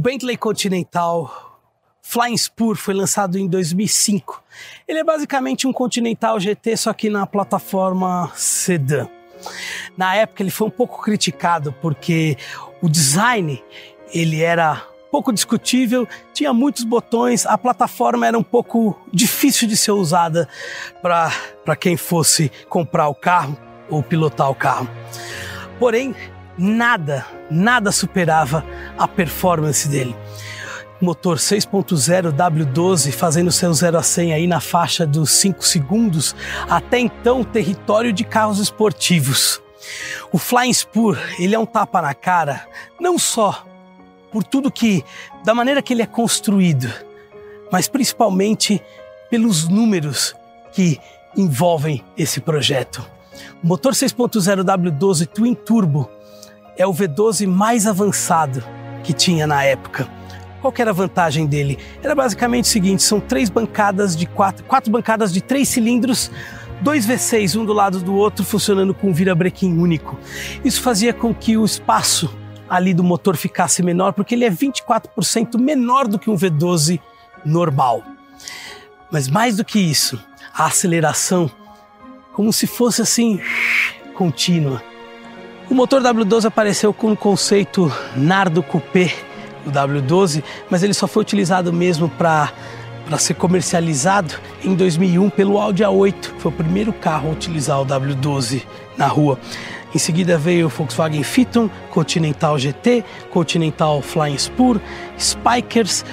[0.00, 1.60] Bentley Continental
[2.00, 4.42] Flying Spur foi lançado em 2005.
[4.88, 9.06] Ele é basicamente um Continental GT, só que na plataforma sedã.
[9.98, 12.38] Na época ele foi um pouco criticado porque
[12.80, 13.62] o design
[14.10, 19.92] ele era pouco discutível, tinha muitos botões, a plataforma era um pouco difícil de ser
[19.92, 20.48] usada
[21.02, 23.54] para quem fosse comprar o carro
[23.90, 24.88] ou pilotar o carro.
[25.78, 26.14] Porém,
[26.60, 28.64] nada, nada superava
[28.98, 30.14] a performance dele.
[31.00, 36.36] Motor 6.0 W12 fazendo seu 0 a 100 aí na faixa dos 5 segundos,
[36.68, 39.62] até então território de carros esportivos.
[40.30, 42.68] O Flying Spur, ele é um tapa na cara,
[43.00, 43.64] não só
[44.30, 45.02] por tudo que,
[45.42, 46.92] da maneira que ele é construído,
[47.72, 48.82] mas principalmente
[49.30, 50.36] pelos números
[50.72, 51.00] que
[51.34, 53.04] envolvem esse projeto.
[53.64, 56.10] O motor 6.0 W12 Twin Turbo
[56.80, 58.64] é o V12 mais avançado
[59.04, 60.08] que tinha na época.
[60.62, 61.78] Qual era a vantagem dele?
[62.02, 66.30] Era basicamente o seguinte: são três bancadas de quatro, quatro bancadas de três cilindros,
[66.80, 70.18] dois V6 um do lado do outro, funcionando com um virabrequim único.
[70.64, 72.34] Isso fazia com que o espaço
[72.68, 76.98] ali do motor ficasse menor, porque ele é 24% menor do que um V12
[77.44, 78.02] normal.
[79.10, 80.18] Mas mais do que isso,
[80.54, 81.50] a aceleração,
[82.32, 83.38] como se fosse assim,
[84.14, 84.89] contínua.
[85.70, 89.14] O motor W12 apareceu com o conceito Nardo Coupé,
[89.64, 92.52] o W12, mas ele só foi utilizado mesmo para
[93.06, 97.86] para ser comercializado em 2001 pelo Audi A8, foi o primeiro carro a utilizar o
[97.86, 98.62] W12
[98.96, 99.38] na rua.
[99.92, 104.80] Em seguida veio o Volkswagen Phaeton, Continental GT, Continental Flying Spur,
[105.18, 106.04] Spikers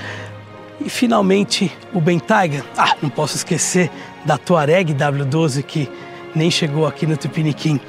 [0.83, 2.63] e finalmente o Bentayga.
[2.75, 3.91] Ah, não posso esquecer
[4.25, 5.89] da Touareg W12 que
[6.33, 7.79] nem chegou aqui no Tupiniquim.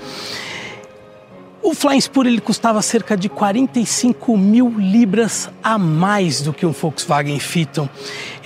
[1.61, 6.71] O Flying Spur ele custava cerca de 45 mil libras a mais do que um
[6.71, 7.89] Volkswagen Phaeton.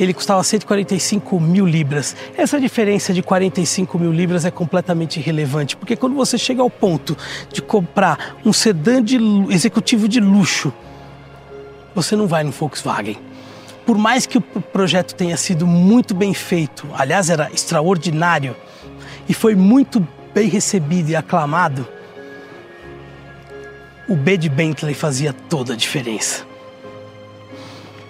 [0.01, 2.17] Ele custava 145 mil libras.
[2.37, 7.17] Essa diferença de 45 mil libras é completamente irrelevante, porque quando você chega ao ponto
[7.53, 9.19] de comprar um sedã de
[9.51, 10.73] executivo de luxo,
[11.95, 13.19] você não vai no Volkswagen.
[13.85, 18.57] Por mais que o projeto tenha sido muito bem feito, aliás, era extraordinário
[19.29, 21.87] e foi muito bem recebido e aclamado,
[24.13, 26.45] o B de Bentley fazia toda a diferença.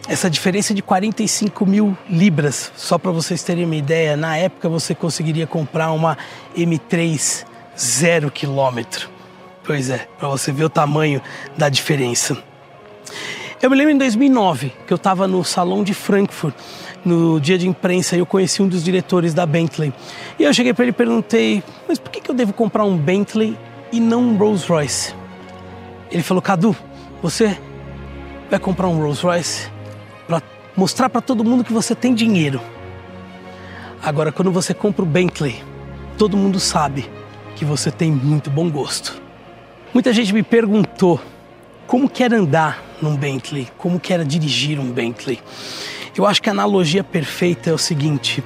[0.08, 4.96] Essa diferença de 45 mil libras, só para vocês terem uma ideia, na época você
[4.96, 6.18] conseguiria comprar uma
[6.56, 7.44] M3
[7.78, 9.08] zero quilômetro.
[9.62, 11.22] Pois é, para você ver o tamanho
[11.56, 12.36] da diferença.
[13.62, 16.56] Eu me lembro em 2009 que eu estava no salão de Frankfurt,
[17.04, 19.92] no dia de imprensa, e eu conheci um dos diretores da Bentley.
[20.36, 22.96] E eu cheguei para ele e perguntei: mas por que, que eu devo comprar um
[22.96, 23.56] Bentley
[23.92, 25.21] e não um Rolls Royce?
[26.12, 26.76] Ele falou: Cadu,
[27.22, 27.58] você
[28.50, 29.70] vai comprar um Rolls Royce
[30.28, 30.42] para
[30.76, 32.60] mostrar para todo mundo que você tem dinheiro.
[34.02, 35.62] Agora, quando você compra o Bentley,
[36.18, 37.10] todo mundo sabe
[37.56, 39.20] que você tem muito bom gosto.
[39.94, 41.18] Muita gente me perguntou
[41.86, 45.40] como que era andar num Bentley, como que era dirigir um Bentley.
[46.14, 48.44] Eu acho que a analogia perfeita é o seguinte: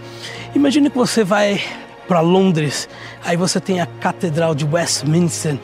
[0.55, 1.61] imagine que você vai
[2.07, 2.89] para Londres,
[3.25, 5.59] aí você tem a Catedral de Westminster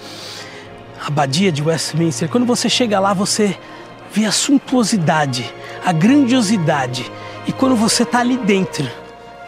[1.04, 3.58] abadia de Westminster, quando você chega lá, você
[4.12, 5.52] vê a suntuosidade,
[5.84, 7.10] a grandiosidade.
[7.46, 8.88] E quando você está ali dentro,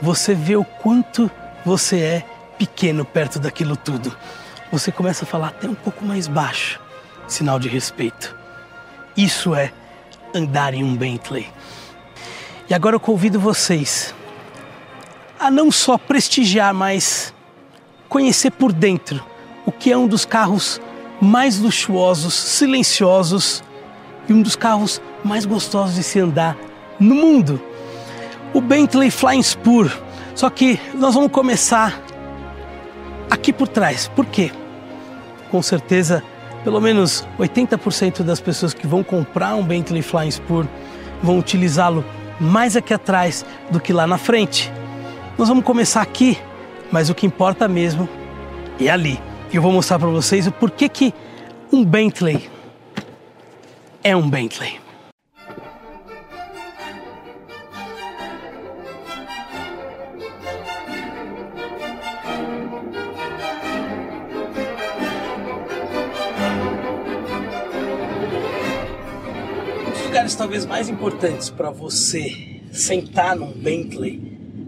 [0.03, 1.31] você vê o quanto
[1.65, 2.27] você é
[2.59, 4.15] pequeno perto daquilo tudo.
[4.73, 6.81] Você começa a falar até um pouco mais baixo,
[7.29, 8.35] sinal de respeito.
[9.17, 9.73] Isso é
[10.35, 11.47] andar em um Bentley.
[12.69, 14.13] E agora eu convido vocês
[15.39, 17.33] a não só prestigiar, mas
[18.09, 19.25] conhecer por dentro
[19.65, 20.81] o que é um dos carros
[21.21, 23.63] mais luxuosos, silenciosos
[24.29, 26.57] e um dos carros mais gostosos de se andar
[26.99, 27.61] no mundo.
[28.53, 29.91] O Bentley Flying Spur.
[30.35, 32.01] Só que nós vamos começar
[33.31, 34.09] aqui por trás.
[34.09, 34.51] Por quê?
[35.51, 36.23] Com certeza,
[36.65, 40.67] pelo menos 80% das pessoas que vão comprar um Bentley Flying Spur
[41.23, 42.05] vão utilizá-lo
[42.41, 44.73] mais aqui atrás do que lá na frente.
[45.39, 46.39] Nós vamos começar aqui,
[46.91, 48.09] mas o que importa mesmo
[48.81, 49.21] é ali.
[49.55, 51.15] E eu vou mostrar para vocês o porquê que
[51.73, 52.51] um Bentley
[54.03, 54.81] é um Bentley.
[70.05, 74.21] Lugares talvez mais importantes para você sentar num Bentley,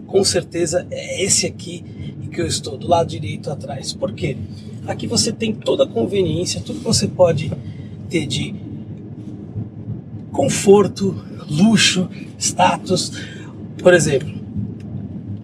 [0.07, 1.83] com certeza é esse aqui
[2.31, 3.91] que eu estou, do lado direito atrás.
[3.91, 4.37] Por quê?
[4.87, 7.51] Aqui você tem toda a conveniência, tudo que você pode
[8.09, 8.55] ter de
[10.31, 11.13] conforto,
[11.49, 12.07] luxo,
[12.37, 13.11] status.
[13.77, 14.33] Por exemplo,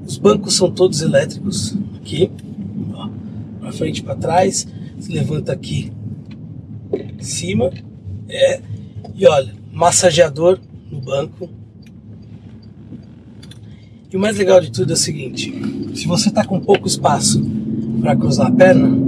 [0.08, 2.32] os bancos são todos elétricos aqui,
[3.60, 4.66] para frente e para trás.
[5.00, 5.92] Se levanta aqui
[6.94, 7.70] em cima,
[8.30, 8.62] é,
[9.14, 11.50] e olha, massageador no banco.
[14.12, 15.52] E o mais legal de tudo é o seguinte:
[15.96, 17.44] se você está com pouco espaço
[18.00, 19.03] para cruzar a perna,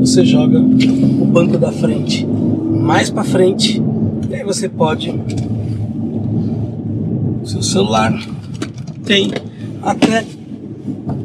[0.00, 3.80] você joga o banco da frente mais para frente
[4.28, 5.14] e aí você pode
[7.44, 8.12] seu celular
[9.04, 9.30] tem
[9.82, 10.24] até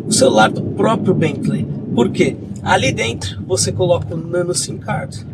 [0.07, 1.67] o celular do próprio Bentley.
[1.93, 2.35] Por quê?
[2.61, 5.25] Ali dentro você coloca o nano SIM card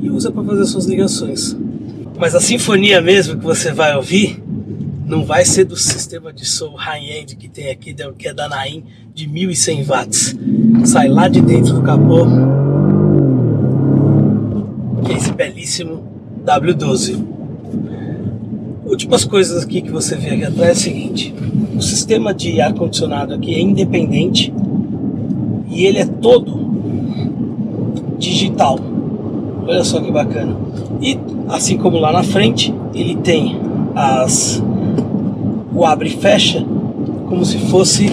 [0.00, 1.56] e usa para fazer suas ligações.
[2.18, 4.42] Mas a sinfonia mesmo que você vai ouvir
[5.10, 8.84] não vai ser do sistema de som high-end que tem aqui, que é da Naim,
[9.12, 10.36] de 1100 watts.
[10.84, 12.26] Sai lá de dentro do capô,
[15.04, 16.04] que é esse belíssimo
[16.46, 17.20] W12.
[18.86, 21.34] Últimas coisas aqui que você vê aqui atrás é o seguinte:
[21.76, 24.54] o sistema de ar-condicionado aqui é independente
[25.68, 26.56] e ele é todo
[28.16, 28.78] digital.
[29.66, 30.56] Olha só que bacana.
[31.02, 31.18] E
[31.48, 33.58] assim como lá na frente, ele tem
[33.96, 34.62] as
[35.80, 36.62] o abre e fecha
[37.26, 38.04] como se fosse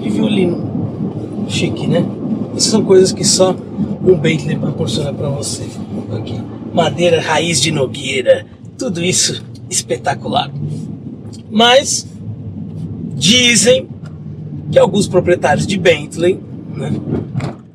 [0.00, 1.46] de violino.
[1.48, 2.06] Chique, né?
[2.52, 3.54] Essas são coisas que só
[4.04, 5.64] um Bentley proporciona para você.
[6.16, 6.40] Aqui.
[6.72, 8.46] Madeira raiz de nogueira,
[8.78, 10.52] tudo isso espetacular.
[11.50, 12.06] Mas
[13.16, 13.88] dizem
[14.70, 16.38] que alguns proprietários de Bentley,
[16.76, 16.92] né,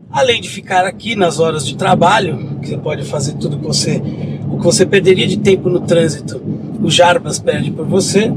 [0.10, 4.01] além de ficar aqui nas horas de trabalho, que você pode fazer tudo que você,
[4.50, 6.42] o que você perderia de tempo no trânsito,
[6.81, 8.31] o Jarbas perde por você,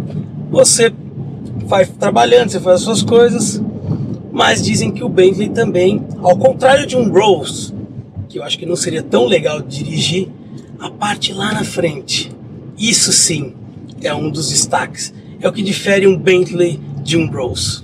[0.53, 0.93] você
[1.65, 3.61] vai trabalhando, você faz as suas coisas,
[4.31, 7.73] mas dizem que o Bentley também, ao contrário de um Rolls,
[8.29, 10.29] que eu acho que não seria tão legal dirigir,
[10.79, 12.31] a parte lá na frente,
[12.77, 13.55] isso sim
[14.03, 17.83] é um dos destaques, é o que difere um Bentley de um Rolls.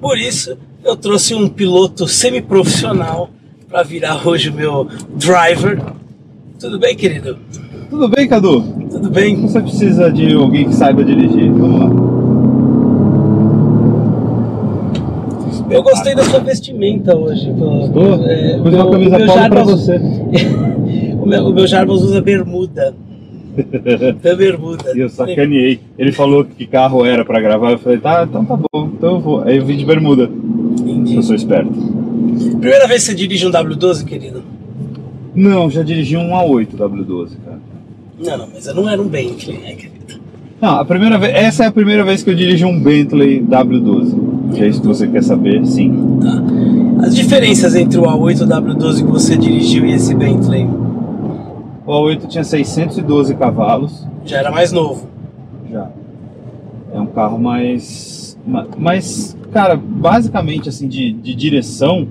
[0.00, 3.28] Por isso, eu trouxe um piloto semi-profissional
[3.68, 5.78] para virar hoje o meu driver.
[6.58, 7.38] Tudo bem, querido?
[7.92, 8.62] Tudo bem, Cadu?
[8.90, 9.42] Tudo bem.
[9.42, 11.52] Você precisa de alguém que saiba dirigir.
[11.52, 11.90] Vamos lá.
[15.70, 17.52] Eu gostei da sua vestimenta hoje.
[17.52, 18.26] Gostou?
[18.26, 19.96] É, Pus uma camisa o meu polo você.
[21.20, 22.94] o, meu, o meu Jarbas usa bermuda.
[24.22, 24.96] Da bermuda.
[24.96, 25.78] E eu sacaneei.
[25.98, 27.72] Ele falou que carro era pra gravar.
[27.72, 28.86] Eu falei, tá, então tá bom.
[28.86, 29.42] Então eu vou.
[29.42, 30.30] Aí eu vim de bermuda.
[30.80, 31.16] Entendi.
[31.16, 31.70] Eu sou esperto.
[32.58, 34.42] Primeira vez que você dirige um W12, querido?
[35.34, 37.71] Não, já dirigi um A8 W12, cara.
[38.24, 39.92] Não, não, mas eu não era um Bentley, né, querido?
[40.60, 44.54] Não, a primeira vez, essa é a primeira vez que eu dirigi um Bentley W12.
[44.54, 46.18] Se é isso que você quer saber, sim.
[46.20, 47.06] Tá.
[47.06, 50.68] As diferenças entre o A8 e o W12 que você dirigiu e esse Bentley
[51.84, 54.06] O A8 tinha 612 cavalos.
[54.24, 55.08] já era mais novo.
[55.70, 55.88] Já.
[56.94, 58.38] É um carro mais.
[58.46, 62.06] ma- Mas, cara, basicamente assim, de, de direção,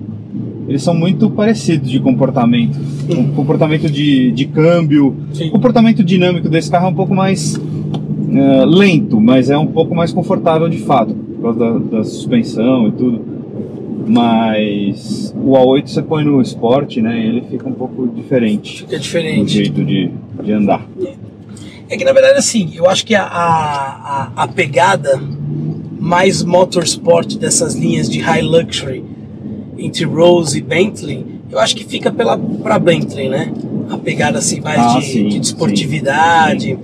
[0.68, 2.78] eles são muito parecidos de comportamento.
[3.10, 5.16] O comportamento de, de câmbio.
[5.32, 5.48] Sim.
[5.48, 9.94] O comportamento dinâmico desse carro é um pouco mais eh, lento, mas é um pouco
[9.94, 13.20] mais confortável de fato, por causa da, da suspensão e tudo.
[14.06, 17.24] Mas o A8 você põe no esporte, né?
[17.26, 19.52] Ele fica um pouco diferente Fica diferente.
[19.52, 20.10] jeito de,
[20.42, 20.86] de andar.
[21.88, 25.20] É que na verdade assim, eu acho que a, a, a- a pegada
[26.00, 29.04] mais motorsport dessas linhas de high luxury
[29.84, 33.52] entre Rolls e Bentley, eu acho que fica pela pra Bentley, né?
[33.90, 36.78] A pegada assim mais Ah, de, sim, de desportividade.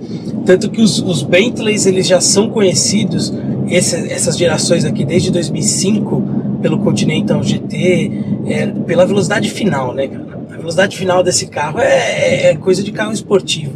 [0.45, 3.33] Tanto que os, os Bentleys eles já são conhecidos,
[3.67, 6.23] esse- essas gerações aqui desde 2005,
[6.61, 8.11] pelo Continental GT,
[8.45, 10.27] é, pela velocidade final, né, cara?
[10.51, 13.71] A velocidade final desse carro é, é coisa de carro esportivo.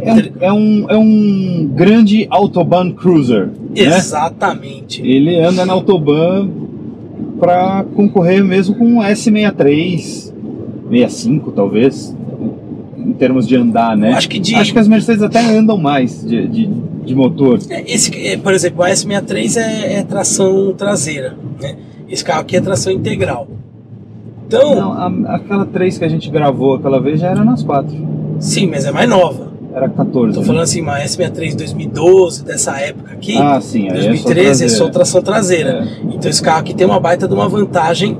[0.00, 3.46] É, um- é um, é um grande Autobahn Cruiser.
[3.46, 3.96] Né?
[3.96, 5.00] Exatamente.
[5.02, 6.48] Ele anda na Autobahn
[7.46, 10.32] para concorrer mesmo com um S63,
[10.88, 12.16] 65 talvez,
[12.96, 14.12] em termos de andar, né?
[14.12, 16.66] Acho que de- Acho que as Mercedes até andam mais de, de,
[17.04, 17.58] de motor.
[17.68, 21.74] É, Esse, é, por exemplo, a S63 é, é tração traseira, né?
[22.08, 23.48] Esse carro aqui é tração integral.
[24.46, 27.92] Então, Não, a- aquela 3 que a gente gravou aquela vez já era nas 4.
[28.38, 29.51] sim, mas é mais nova.
[29.74, 30.34] Era 14.
[30.34, 30.46] Tô né?
[30.46, 33.36] falando assim, uma S63 2012, dessa época aqui.
[33.38, 34.92] Ah, sim, aí é só 2013 é só traseira.
[34.92, 35.88] tração traseira.
[36.12, 38.16] Então esse carro aqui tem uma baita de uma vantagem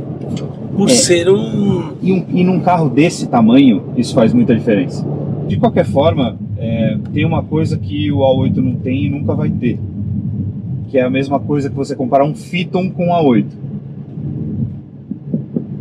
[0.76, 0.94] por É.
[0.94, 1.92] ser um.
[2.02, 5.04] E, um- e num carro desse tamanho, isso faz muita diferença.
[5.46, 9.50] De qualquer forma, é, tem uma coisa que o A8 não tem e nunca vai
[9.50, 9.78] ter.
[10.88, 13.46] Que é a mesma coisa que você comparar um Phaeton com um A8.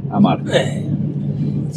[0.09, 0.51] A marca.
[0.53, 0.83] É.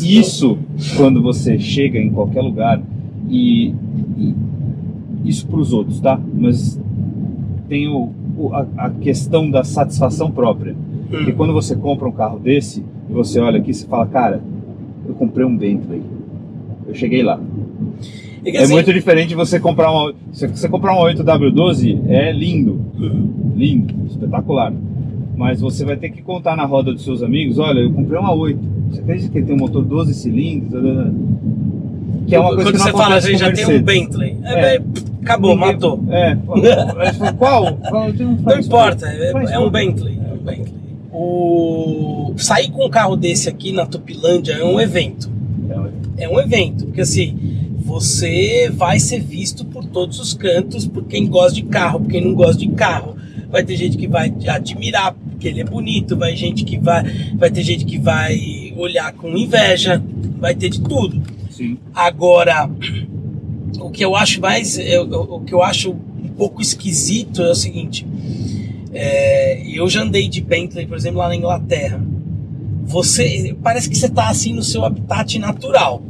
[0.02, 0.58] Isso,
[0.96, 2.82] quando você chega em qualquer lugar
[3.28, 3.74] e,
[4.18, 4.34] e
[5.24, 6.20] isso para os outros, tá?
[6.34, 6.78] Mas
[7.68, 10.74] tem o, o- a, a questão da satisfação própria.
[11.10, 14.42] Porque quando você compra um carro desse e você olha aqui, você fala, cara,
[15.06, 16.02] eu comprei um Bentley.
[16.86, 17.40] Eu cheguei lá.
[18.42, 20.12] Que É assim, muito diferente de você comprar uma.
[20.32, 22.80] Se você comprar uma 8W12, é lindo.
[23.56, 24.72] Lindo, espetacular.
[25.36, 28.32] Mas você vai ter que contar na roda dos seus amigos, olha, eu comprei uma
[28.34, 28.58] 8.
[28.90, 30.84] Você acredita que ele tem um motor 12 cilindros?
[32.26, 33.82] Que é uma coisa quando que você fala, a gente com já tem um.
[33.82, 34.36] Bentley.
[34.42, 34.76] É, É.
[34.76, 34.82] é,
[35.22, 36.04] acabou, Ninguém- matou.
[36.10, 36.36] É.
[37.38, 37.76] Qual?
[37.76, 38.08] Qual?
[38.08, 39.70] Um Não importa, é, é um.
[39.70, 40.18] Bentley.
[40.18, 40.74] É um Bentley.
[41.12, 42.34] O...
[42.36, 45.30] Sair com um carro desse aqui na Tupilândia é um evento.
[46.18, 47.36] É um- É evento, porque assim,
[47.84, 52.20] você vai ser visto por todos os cantos, por quem gosta de carro, por quem
[52.24, 53.14] não gosta de carro.
[53.50, 57.04] Vai ter gente que vai admirar porque ele é bonito, vai gente que vai,
[57.36, 60.02] vai ter gente que vai olhar com inveja,
[60.38, 61.22] vai ter de tudo.
[61.56, 61.78] Sim.
[61.94, 62.68] Agora,
[63.80, 64.78] o que eu acho mais,
[65.28, 68.06] o que eu acho um pouco esquisito é o seguinte:
[68.92, 72.00] é, eu já andei de Bentley, por exemplo, lá na Inglaterra.
[72.86, 76.02] Você parece que você está assim no seu habitat natural.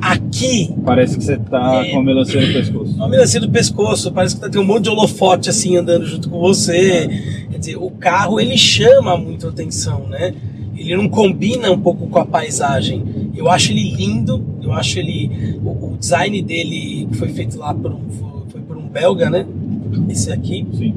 [0.00, 1.90] Aqui, Parece que você tá É.
[1.92, 3.02] com a melancia no pescoço.
[3.02, 6.28] a melancia do pescoço, parece que tá- tem um monte de holofote assim andando junto
[6.28, 7.08] com você.
[7.50, 10.34] Quer dizer, o carro ele chama muito atenção, né?
[10.76, 13.23] Ele não combina um pouco com a paisagem.
[13.34, 15.58] Eu acho ele lindo, eu acho ele.
[15.64, 19.44] O, o design dele foi feito lá por um, foi- foi por um belga, né?
[20.08, 20.66] Esse aqui.
[20.72, 20.94] Sim.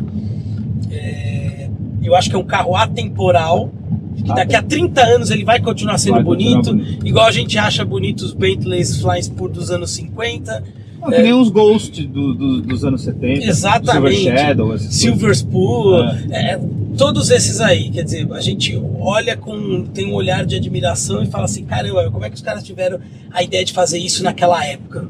[2.03, 3.69] Eu acho que é um carro atemporal.
[4.15, 7.07] Que daqui a 30 anos ele vai continuar sendo Vai continuar bonito, bonito.
[7.07, 10.63] igual a gente acha bonito os Bentleys Flying Spur dos anos 50.
[11.07, 13.45] Ah, que nem uns Ghost do- do- dos anos 70.
[13.45, 14.17] Exatamente.
[14.17, 16.53] Silver Shadow, Silver Spoon, É.
[16.53, 16.59] é,
[16.97, 21.27] todos esses aí, quer dizer, a gente olha com tem um olhar de admiração e
[21.27, 22.99] fala assim, caramba, como é que os caras tiveram
[23.31, 25.07] a ideia de fazer isso naquela época?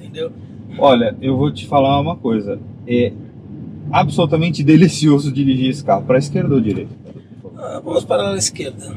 [0.00, 0.30] Entendeu?
[0.78, 2.58] Olha, eu vou te falar uma coisa.
[2.86, 3.12] É
[3.90, 6.02] absolutamente delicioso dirigir esse carro.
[6.04, 6.90] Para a esquerda ou direita?
[7.58, 8.94] Ah, vamos para a esquerda.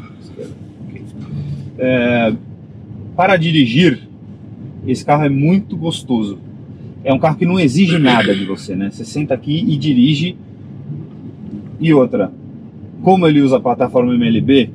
[1.77, 2.33] É,
[3.15, 4.06] para dirigir,
[4.91, 6.37] esse carro é muito gostoso.
[7.03, 8.89] É um carro que não exige nada de você, né?
[8.91, 10.35] Você senta aqui e dirige.
[11.79, 12.31] E outra,
[13.01, 14.69] como ele usa a plataforma MLB,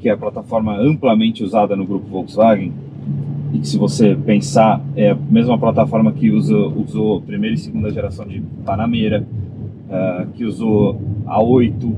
[0.00, 2.72] que é a plataforma amplamente usada no grupo Volkswagen,
[3.52, 7.90] e que se você pensar é a mesma plataforma que usa, usou primeira e segunda
[7.90, 9.24] geração de Panamera,
[9.90, 11.94] ah, que usou a 8,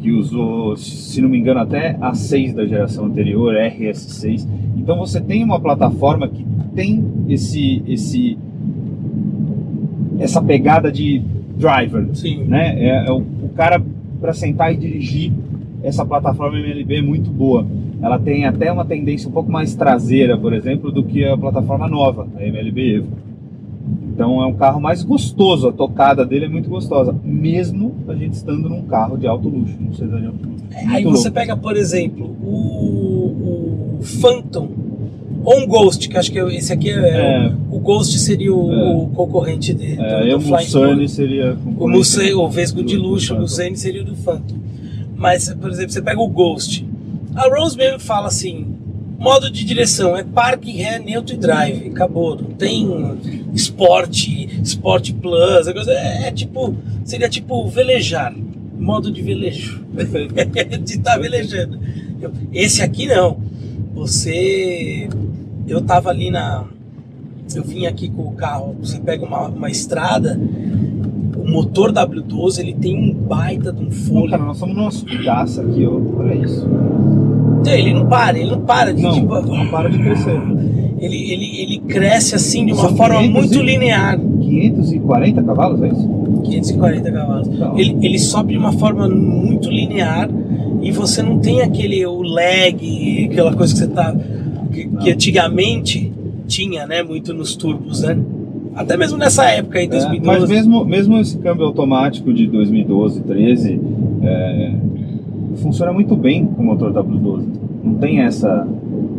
[0.00, 4.46] que usou, se não me engano, até a 6 da geração anterior, RS6.
[4.76, 8.38] Então você tem uma plataforma que tem esse, esse,
[10.18, 11.22] essa pegada de
[11.56, 12.44] driver, Sim.
[12.44, 12.76] né?
[12.78, 13.82] É, é o, o cara
[14.20, 15.32] para sentar e dirigir
[15.82, 17.66] essa plataforma MLB é muito boa.
[18.02, 21.88] Ela tem até uma tendência um pouco mais traseira, por exemplo, do que a plataforma
[21.88, 23.08] nova, a MLB Evo.
[24.12, 28.32] Então é um carro mais gostoso, a tocada dele é muito gostosa, mesmo a gente
[28.32, 30.64] estando num carro de alto luxo, num sedã de alto luxo.
[30.74, 31.32] Aí Muito você louco.
[31.32, 34.68] pega, por exemplo, o, o Phantom
[35.46, 36.94] ou um Ghost, que acho que esse aqui é,
[37.46, 37.52] É.
[37.70, 38.94] o Ghost seria o, É.
[38.96, 39.96] o concorrente dele.
[40.00, 40.48] É, do- do o.
[40.48, 43.40] Mulsanne seria O, Muse, o Vesgo de do- do luxo, o.
[43.40, 44.56] Musane seria o do Phantom.
[45.16, 46.84] Mas, por exemplo, você pega o Ghost.
[47.34, 48.66] A Rose mesmo fala assim:
[49.18, 51.88] modo de direção é parque, ré, neutro e drive.
[51.88, 52.34] Acabou.
[52.36, 52.88] Não tem
[53.54, 55.72] esporte, Sport Plus.
[55.72, 56.74] coisa- É, é tipo.
[57.04, 58.34] Seria tipo velejar.
[58.78, 59.80] Modo de velejo.
[60.84, 61.78] de estar velejando.
[62.20, 63.38] Eu- Esse aqui não.
[63.94, 65.08] Você.
[65.66, 66.64] Eu tava ali na.
[67.54, 68.74] Eu vim aqui com o carro.
[68.80, 70.38] Você pega uma, uma estrada.
[71.36, 74.30] O motor W12 ele tem um baita de um fôlego.
[74.30, 76.00] cara, nós estamos numa subidaça aqui, ó.
[76.20, 76.66] Olha isso.
[77.66, 80.40] Ele não para, ele não para de Não, tipo, não para de crescer.
[81.00, 84.18] ele, ele, ele cresce assim de uma São forma 500 muito e- linear.
[84.18, 86.08] 540 cavalos, é isso?
[86.44, 87.48] 540 cavalos.
[87.48, 87.78] Então.
[87.78, 90.28] Ele, ele sobe de uma forma muito linear
[90.80, 94.14] e você não tem aquele o lag, aquela coisa que você tá.
[94.70, 96.12] Que, antigamente
[96.46, 97.02] tinha, né?
[97.02, 98.16] Muito nos turbos, né?
[98.74, 100.22] Até mesmo nessa época aí, É, 2012.
[100.40, 103.80] mas mesmo, mesmo esse câmbio automático de 2012, 13,
[104.22, 104.72] é,
[105.56, 107.44] funciona muito bem com o motor W12.
[107.82, 108.66] Não tem essa.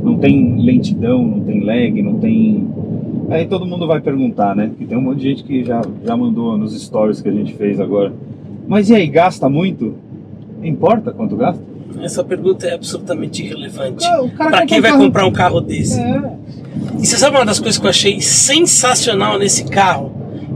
[0.04, 2.68] Não tem lentidão, não tem lag, não tem.
[3.30, 4.68] Aí todo mundo vai perguntar, né?
[4.68, 7.54] Porque tem um monte de gente que já, já mandou nos stories que a gente
[7.54, 8.13] fez agora.
[8.68, 9.96] Mas e aí, gasta muito?
[10.63, 11.62] Importa quanto gasta?
[12.01, 14.06] Essa pergunta é absolutamente irrelevante.
[14.38, 16.00] Compra quem vai comprar um carro desse?
[16.00, 16.22] É.
[17.00, 20.12] E você sabe uma das coisas que eu achei sensacional nesse carro?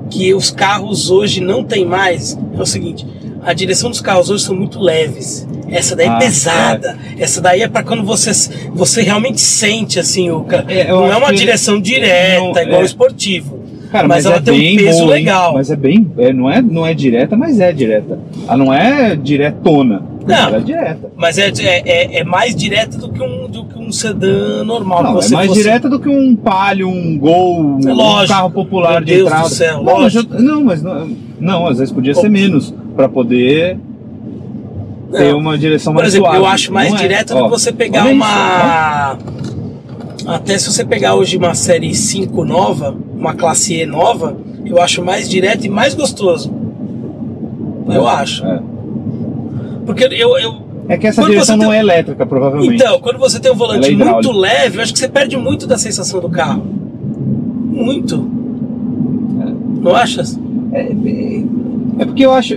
[0.10, 2.38] Que os carros hoje não tem mais?
[2.58, 3.06] É o seguinte:
[3.44, 5.48] a direção dos carros hoje são muito leves.
[5.70, 6.98] Essa daí é Ah, pesada.
[7.18, 8.32] Essa daí é para quando você,
[8.74, 12.84] você realmente sente assim o É, Não é uma direção direta, não- igual é.
[12.84, 13.60] o esportivo.
[13.90, 15.54] Cara, Mas mas, ela é tem um peso legal.
[15.54, 16.10] Mas é bem.
[16.18, 18.20] é, não, é, não é direta, mas é direta.
[18.48, 20.02] Ela não é diretona.
[20.28, 20.56] Não.
[20.56, 21.12] É direta.
[21.16, 21.82] Mas é, é,
[22.18, 25.04] é- é mais direta do que um, do que um sedã normal.
[25.04, 28.28] Não, é mais fosse- direta do que um Palio, um Gol, um, É lógico.
[28.38, 29.50] carro popular Meu de Deus entrada.
[29.50, 31.10] do céu, não, mas não, mas não,
[31.40, 32.30] não, às vezes podia ser Bom.
[32.30, 33.78] menos pra poder
[35.12, 36.44] ter uma direção Por mais exemplo, suave.
[36.44, 36.98] eu acho mais é.
[36.98, 39.18] direto Ó, do que você pegar uma.
[40.28, 45.04] Até se você pegar hoje uma série 5 nova, uma classe E nova, eu acho
[45.04, 46.50] mais direto e mais gostoso.
[47.90, 47.92] isso.
[47.92, 48.46] Eu acho.
[48.46, 48.60] É.
[49.86, 50.38] Porque eu.
[50.38, 52.76] eu É que essa direção não tem- é elétrica, provavelmente.
[52.76, 55.38] então, quando você tem um volante Ela é muito leve, eu acho que você perde
[55.38, 56.64] muito da sensação do carro.
[57.72, 58.18] Muito.
[59.82, 60.40] Não achas?
[60.74, 61.44] É, é-
[62.00, 62.54] é porque eu acho.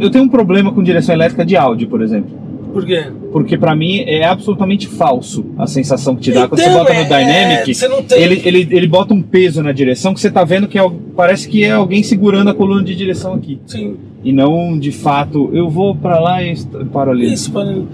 [0.00, 2.30] Eu tenho um problema com direção elétrica de áudio, por exemplo.
[2.74, 3.06] Por quê?
[3.32, 6.46] Porque pra mim é absolutamente falso a sensação que te dá.
[6.48, 9.14] Quando você Então, bota é- no Dynamic, é, você não tem- ele, ele, ele bota
[9.14, 12.50] um peso na direção que você tá vendo que é, parece que é alguém segurando
[12.50, 13.58] a coluna de direção aqui.
[13.66, 13.96] Sim.
[14.22, 16.54] E não de fato, eu vou pra lá e
[16.92, 17.32] paro ali.
[17.32, 17.88] Isso, mano.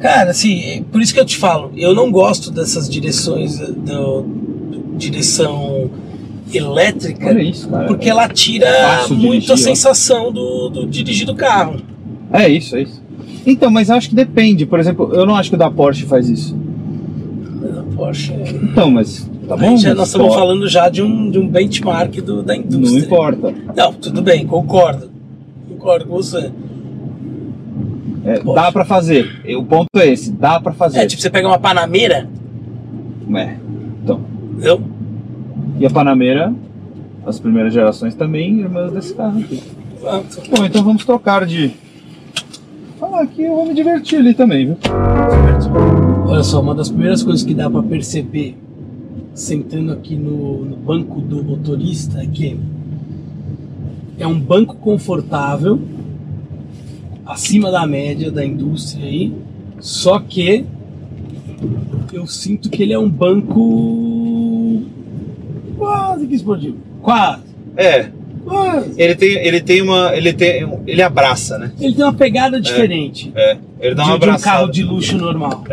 [0.00, 3.66] Cara, assim, é por isso que eu te falo, eu não gosto dessas direções eh,
[3.66, 5.90] do, do- direção
[6.52, 7.86] elétrica, isso, cara.
[7.86, 8.66] porque ela tira
[9.10, 9.56] muito a dirigir, ó.
[9.56, 11.76] sensação do, do dirigir do carro.
[12.32, 13.02] É isso, é isso.
[13.46, 14.66] Então, mas eu acho que depende.
[14.66, 16.56] Por exemplo, eu não acho que o da Porsche faz isso.
[17.94, 18.32] Porsche.
[18.62, 19.76] Então, mas tá Aí bom?
[19.76, 22.90] já mas nós estamos falando já de um, de um benchmark do, da indústria.
[22.90, 23.54] Não importa.
[23.74, 25.10] Não, tudo bem, concordo.
[25.68, 26.50] Concordo com você.
[28.24, 29.40] É, dá pra fazer.
[29.56, 30.98] O ponto é esse, dá pra fazer.
[30.98, 32.28] É, tipo, você pega uma Panameira,
[33.34, 33.56] É.
[34.02, 34.20] Então.
[34.52, 34.82] entendeu?
[35.78, 36.52] E a Panamera,
[37.24, 39.62] as primeiras gerações também, irmãs desse carro aqui.
[40.00, 40.42] Pronto.
[40.50, 41.70] Bom, então vamos trocar de.
[42.98, 44.76] Falar aqui, eu vou me divertir ali também, viu?
[46.26, 48.56] Olha só, uma das primeiras coisas que dá pra perceber
[49.34, 52.58] sentando aqui no, no banco do motorista é que
[54.18, 55.78] é um banco confortável,
[57.26, 59.30] acima da média da indústria aí,
[59.78, 60.64] só que
[62.14, 64.84] eu sinto que ele é um banco
[65.76, 66.78] quase que esportivo.
[67.02, 67.42] Quase,
[67.76, 68.10] É,
[68.96, 70.14] ele tem, ele tem uma.
[70.16, 70.68] Ele tem.
[70.86, 71.72] Ele abraça, né?
[71.80, 73.56] Ele tem uma pegada diferente É.
[73.80, 74.56] Ele dá uma de um abraçada.
[74.58, 75.64] carro de luxo normal.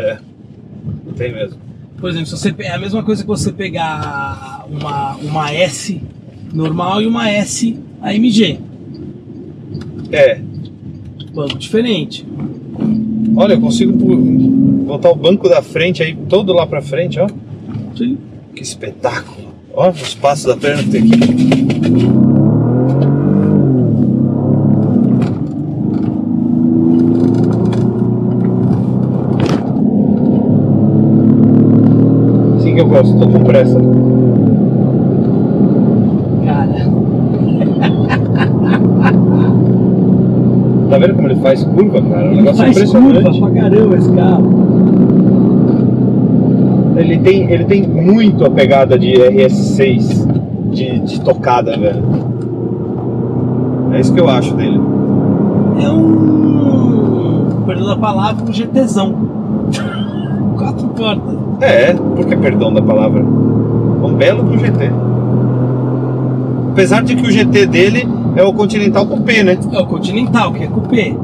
[1.16, 1.58] Tem mesmo.
[1.98, 6.02] Por exemplo, se você, é a mesma coisa que você pegar uma, uma S
[6.52, 8.58] normal e uma S AMG.
[10.12, 10.40] É.
[11.32, 12.26] Banco diferente.
[13.36, 13.92] Olha, eu consigo
[14.84, 17.26] botar o banco da frente aí, todo lá pra frente, ó.
[17.96, 18.18] Sim.
[18.54, 19.54] Que espetáculo.
[19.72, 22.13] Ó, os passos da perna que tem aqui.
[32.74, 33.78] Que eu gosto, tô com pressa.
[36.44, 36.90] Cara,
[40.90, 42.26] Tá vendo como ele faz curva, cara?
[42.26, 43.40] É um ele negócio faz curva impressionante.
[43.40, 44.64] pra caramba esse carro.
[46.96, 52.02] Ele tem, ele tem muito a pegada de RS6 de, de tocada, velho.
[53.92, 54.80] É isso que eu acho dele.
[55.82, 57.62] É um.
[57.66, 59.14] Perdão a palavra, um GTzão.
[60.56, 61.34] Quatro portas.
[61.60, 63.22] É, por que perdão da palavra?
[63.22, 64.90] Um belo pro GT.
[66.72, 69.58] Apesar de que o GT dele é o Continental Coupé, né?
[69.72, 71.14] É o Continental, que é coupé.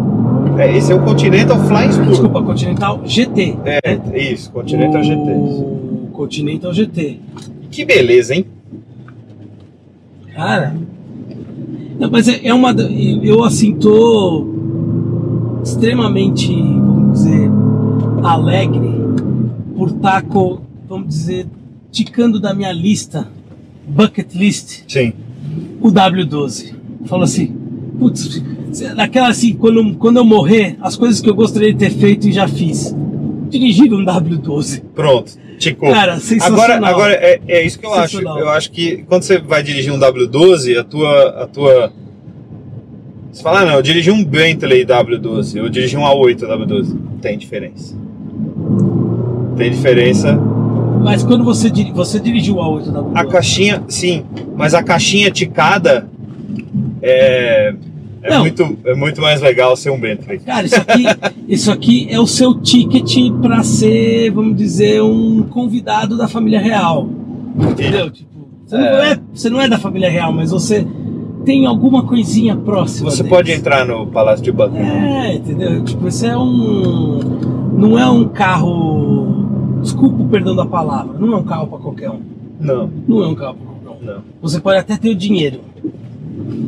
[0.59, 2.07] É, esse é o Continental Flying Spur.
[2.07, 3.57] Desculpa, Continental GT.
[3.65, 5.31] É, isso, Continental GT.
[5.33, 7.19] O Continental GT.
[7.71, 8.45] Que beleza, hein?
[10.35, 10.75] Cara.
[11.99, 12.71] Não, mas é, é uma.
[13.23, 14.47] Eu assim tô
[15.63, 17.51] extremamente, vamos dizer,
[18.23, 19.00] alegre
[19.81, 21.47] por estar, co- vamos dizer,
[21.91, 23.27] ticando da minha lista,
[23.89, 25.15] bucket list, Sim.
[25.81, 26.75] o W12.
[27.07, 27.57] Falou assim,
[27.99, 28.43] putz,
[28.95, 32.33] naquela assim, quando, quando eu morrer, as coisas que eu gostaria de ter feito e
[32.33, 32.95] já fiz.
[33.49, 34.83] Dirigir um W12.
[34.95, 35.91] Pronto, ticou.
[35.91, 36.63] Cara, sensacional.
[36.77, 38.21] Agora, agora é, é isso que eu acho.
[38.21, 41.43] Eu acho que quando você vai dirigir um W12, a tua.
[41.43, 41.91] A tua...
[43.33, 46.97] Você fala, ah, não, eu dirigi um Bentley W12, eu dirigi um A8 W12.
[47.23, 47.97] Tem diferença.
[49.61, 50.39] Tem diferença.
[51.03, 53.11] Mas quando você, você dirigiu o A8 W12.
[53.15, 54.25] A caixinha, sim,
[54.57, 56.09] mas a caixinha ticada
[57.03, 57.75] é.
[58.23, 58.41] É Não.
[58.41, 60.41] muito, é muito mais legal ser um Bentley.
[60.41, 61.05] Cara, isso aqui,
[61.49, 67.09] isso aqui é o seu ticket pra ser, vamos dizer, um convidado da família real.
[67.59, 68.11] Entendeu?
[68.11, 68.29] Tipo,
[68.67, 69.13] você, Não, É.
[69.13, 70.87] é, você não é da família real, mas você
[71.47, 73.11] tem alguma coisinha próxima.
[73.11, 73.31] Você deles.
[73.37, 74.85] pode entrar no Palácio de Buckingham.
[74.85, 75.83] É, entendeu?
[75.83, 77.21] Tipo, esse é um.
[77.73, 79.20] Não é um carro.
[79.83, 82.21] Desculpa o perdão da palavra, não é um carro pra qualquer um.
[82.61, 84.07] Não, Não é um carro pra qualquer um.
[84.07, 84.23] Não.
[84.43, 85.61] Você pode até ter o dinheiro,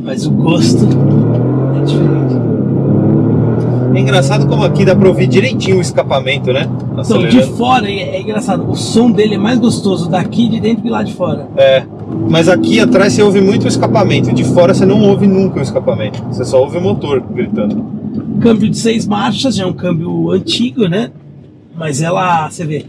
[0.03, 0.85] mas o gosto
[1.77, 2.43] é diferente.
[3.95, 6.67] É engraçado como aqui dá pra ouvir direitinho o escapamento, né?
[6.99, 10.83] Então, de fora é, é engraçado, o som dele é mais gostoso daqui de dentro
[10.83, 11.47] que lá de fora.
[11.57, 11.85] É.
[12.31, 14.33] Mas aqui atrás você ouve muito o escapamento.
[14.33, 16.23] De fora você não ouve nunca o escapamento.
[16.31, 17.85] Você só ouve o motor gritando.
[18.41, 21.11] Câmbio de seis marchas, já é um câmbio antigo, né?
[21.75, 22.85] Mas ela, você vê,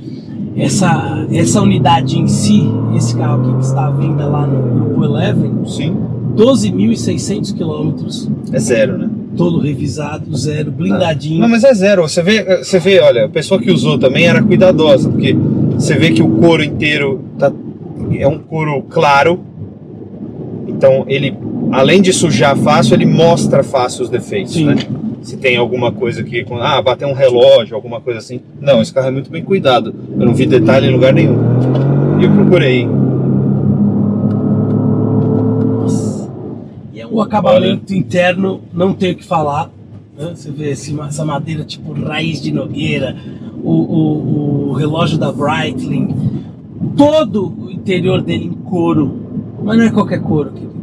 [0.56, 2.64] essa, essa unidade em si,
[2.96, 5.96] esse carro aqui que está à venda lá no Grupo Eleven, Sim.
[6.36, 9.10] 12.600 quilômetros, É zero, né?
[9.38, 11.40] todo revisado, zero, blindadinho.
[11.42, 12.02] Não, mas é zero.
[12.04, 15.36] Você vê, você vê, olha, a pessoa que usou também era cuidadosa, porque
[15.76, 17.52] você vê que o couro inteiro tá,
[18.18, 19.40] é um couro claro.
[20.68, 21.36] Então ele,
[21.72, 24.66] além de sujar fácil, ele mostra fácil os defeitos, Sim.
[24.66, 24.76] né?
[25.24, 28.42] Se tem alguma coisa que, ah, bater um relógio, alguma coisa assim.
[28.60, 29.94] Não, esse carro é muito bem cuidado.
[30.20, 31.38] Eu não vi detalhe em lugar nenhum.
[32.20, 32.88] E eu procurei.
[36.94, 39.70] E é um acabamento interno, não tem o que falar.
[40.18, 40.32] né?
[40.36, 43.16] Você vê esse- essa madeira tipo raiz de nogueira,
[43.64, 46.16] o, o- o relógio da Breitling,
[46.96, 49.12] todo o interior dele em couro.
[49.64, 50.74] Mas não é qualquer couro, querido.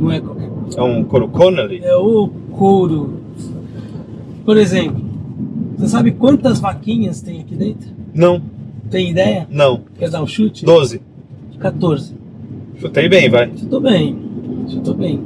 [0.00, 0.66] Não é qualquer couro.
[0.76, 1.80] É um couro Connelly?
[1.84, 3.20] É o couro.
[4.44, 5.02] Por exemplo,
[5.76, 7.88] você sabe quantas vaquinhas tem aqui dentro?
[8.14, 8.40] Não,
[8.90, 9.46] Tem ideia?
[9.50, 9.80] não.
[9.98, 10.64] Quer dar um chute?
[10.64, 11.00] 12.
[11.58, 12.12] 14.
[12.78, 13.50] Chutei bem, vai.
[13.56, 14.16] Chutou bem.
[14.68, 15.20] Chutou bem.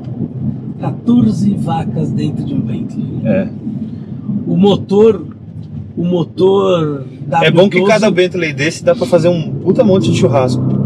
[0.81, 3.21] 14 vacas dentro de um Bentley.
[3.25, 3.49] É.
[4.47, 5.27] O motor.
[5.97, 7.05] O motor.
[7.29, 10.63] W12, É bom que cada Bentley desse dá pra fazer um puta monte de churrasco.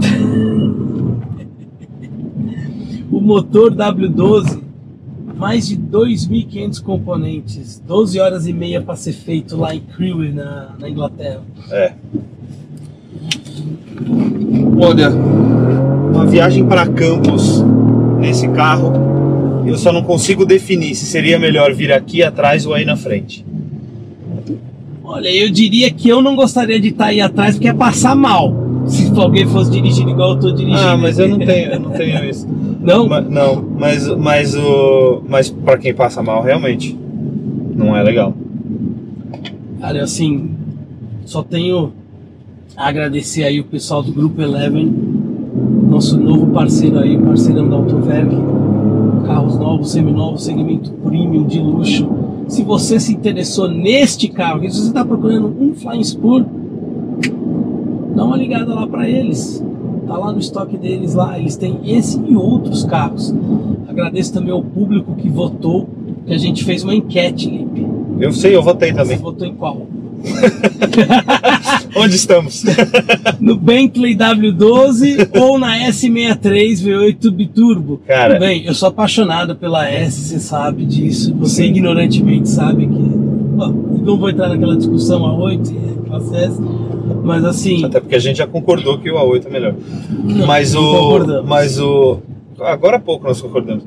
[3.11, 4.62] O motor W12.
[5.43, 7.83] Mais de 2.500 componentes.
[7.85, 11.41] 12 horas e meia para ser feito lá em Crewe, na, na Inglaterra.
[11.69, 11.95] É.
[14.81, 17.61] Olha, uma viagem para Campos
[18.21, 18.93] nesse carro,
[19.67, 23.45] eu só não consigo definir se seria melhor vir aqui atrás ou aí na frente.
[25.03, 28.55] Olha, eu diria que eu não gostaria de estar aí atrás porque é passar mal.
[28.87, 30.79] Se alguém fosse dirigindo igual eu tô dirigindo.
[30.79, 32.47] Ah, mas eu não tenho, eu não tenho isso.
[32.83, 33.09] Não?
[33.09, 36.99] Ma- não, mas mas o mas para quem passa mal realmente
[37.77, 38.35] não é legal.
[39.81, 40.51] Cara, eu, assim,
[41.25, 41.93] só tenho
[42.77, 44.93] a agradecer aí o pessoal do Grupo Eleven,
[45.89, 48.35] nosso novo parceiro aí, parceirão da Autoverk,
[49.27, 52.09] carros novos, seminovos, segmento premium de luxo.
[52.49, 56.45] Se você se interessou neste carro, se você está procurando um Flying Spur,
[58.15, 59.65] dá uma ligada lá para eles.
[60.07, 63.35] Tá lá no estoque deles lá, eles têm esse e outros carros.
[63.89, 65.89] Agradeço também ao público que votou,
[66.27, 67.87] que a gente fez uma enquete, Lipe.
[68.19, 69.17] Eu sei, eu votei Você também.
[69.19, 69.87] votou em qual?
[71.97, 72.65] Onde estamos?
[73.41, 78.01] no Bentley W12 ou na S63 V8 Biturbo.
[78.07, 78.35] Cara.
[78.35, 81.35] Tudo bem, eu sou apaixonado pela S, você sabe disso.
[81.41, 81.71] Você Sim.
[81.71, 82.93] ignorantemente sabe que.
[82.93, 85.73] Bom, não vou entrar naquela discussão a 8
[86.17, 86.61] e classe S,
[87.23, 87.85] mas assim.
[87.85, 89.75] Até porque a gente já concordou que o A8 é melhor.
[90.25, 92.21] não, mas o mas o
[92.61, 93.85] agora há pouco nós concordamos.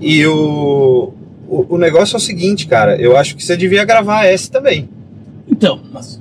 [0.00, 1.12] E o,
[1.48, 4.50] o o negócio é o seguinte, cara, eu acho que você devia gravar a S
[4.50, 4.88] também.
[5.50, 6.20] Então, mas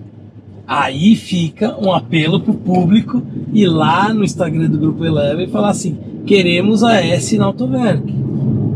[0.68, 5.70] aí fica um apelo pro público ir lá no Instagram do Grupo Eleven e falar
[5.70, 8.17] assim: queremos a S na Autoverk.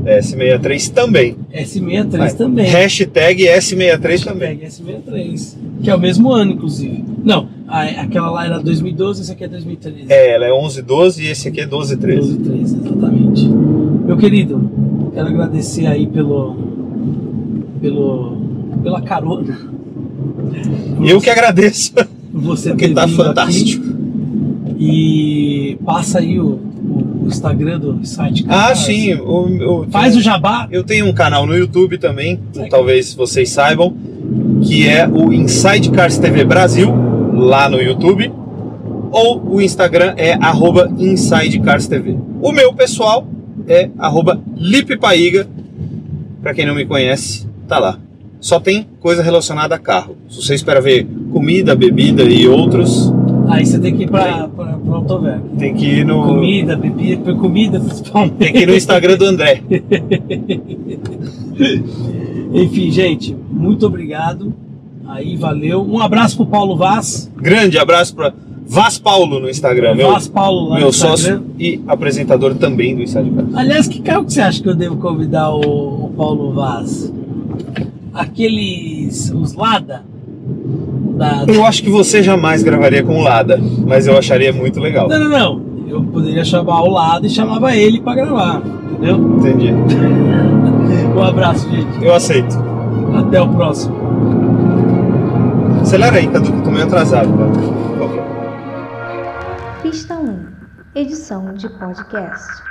[0.05, 1.35] S63 também.
[1.53, 2.33] S63 Vai.
[2.33, 2.65] também.
[2.65, 4.57] Hashtag S63 também.
[4.57, 7.03] Pega S63, que é o mesmo ano, inclusive.
[7.23, 10.05] Não, a- aquela lá era 2012, esse aqui é 2013.
[10.09, 12.37] É, ela é 11, 12 e esse aqui é 12, 13.
[12.37, 13.47] 12, 13, exatamente.
[13.47, 16.55] Meu querido, quero agradecer aí pelo.
[17.79, 18.37] pelo.
[18.83, 19.57] pela carona.
[21.03, 21.93] Eu que agradeço.
[22.33, 23.83] Você Porque tá fantástico.
[23.85, 24.01] aqui.
[24.83, 26.59] E passa aí o,
[27.21, 28.45] o- Instagram do site.
[28.47, 29.13] Ah, sim.
[29.15, 30.67] O, o- Faz o jabá.
[30.71, 32.69] Eu tenho um canal no YouTube também, Legal.
[32.69, 33.93] talvez vocês saibam,
[34.63, 36.89] que é o Inside Cars TV Brasil,
[37.33, 38.31] lá no YouTube,
[39.11, 42.15] ou o Instagram é arroba Inside Cars TV.
[42.41, 43.27] O meu pessoal
[43.67, 45.47] é arroba Lipe Paiga,
[46.41, 47.97] pra quem não me conhece, tá lá.
[48.39, 50.15] Só tem coisa relacionada a carro.
[50.27, 53.13] Se você espera ver comida, bebida e outros,
[53.51, 55.41] Aí você tem que ir pra, pra, pra Autoverk.
[55.57, 58.33] tem que ir no, Comida, bebida, comida principalmente.
[58.35, 59.61] tem que ir no Instagram do André.
[62.53, 64.53] Enfim, gente, muito obrigado.
[65.07, 65.81] Aí, valeu.
[65.83, 67.29] Um abraço pro Paulo Vaz.
[67.35, 68.33] Grande abraço pra
[68.65, 71.17] Vaz Paulo no Instagram, meu, Vaz Paulo lá meu no Instagram.
[71.17, 73.55] sócio e apresentador também do Cars.
[73.55, 77.11] Aliás, que carro que você acha que eu devo convidar o, o Paulo Vaz?
[78.13, 79.29] Aqueles.
[79.31, 80.03] os Lada?
[81.17, 85.07] Da- Eu acho que você jamais gravaria com o Lada, mas eu acharia muito legal.
[85.07, 85.71] Não, não, não.
[85.87, 88.61] Eu poderia chamar ao lado e chamava ele pra gravar,
[88.91, 89.17] entendeu?
[89.39, 89.73] Entendi.
[91.15, 92.03] Um abraço, gente.
[92.03, 92.55] Eu aceito.
[93.17, 93.95] Até o próximo.
[95.81, 98.23] Acelera aí, Cadu, que eu tô meio atrasado, favor.
[99.81, 100.39] Pista 1
[100.95, 102.61] Edição de podcast.